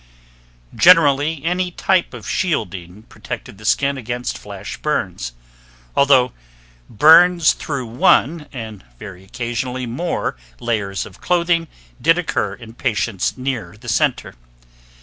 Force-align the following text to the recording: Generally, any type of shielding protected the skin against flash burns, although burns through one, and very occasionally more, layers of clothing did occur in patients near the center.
Generally, 0.75 1.43
any 1.43 1.69
type 1.69 2.11
of 2.11 2.27
shielding 2.27 3.03
protected 3.03 3.59
the 3.59 3.65
skin 3.65 3.99
against 3.99 4.35
flash 4.35 4.77
burns, 4.77 5.31
although 5.95 6.33
burns 6.89 7.53
through 7.53 7.85
one, 7.85 8.47
and 8.51 8.83
very 8.97 9.23
occasionally 9.23 9.85
more, 9.85 10.35
layers 10.59 11.05
of 11.05 11.21
clothing 11.21 11.67
did 12.01 12.17
occur 12.17 12.55
in 12.55 12.73
patients 12.73 13.37
near 13.37 13.77
the 13.77 13.87
center. 13.89 14.33